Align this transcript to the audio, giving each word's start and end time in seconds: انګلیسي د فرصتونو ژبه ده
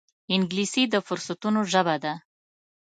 انګلیسي 0.35 0.83
د 0.89 0.95
فرصتونو 1.07 1.59
ژبه 1.71 1.95
ده 2.03 2.13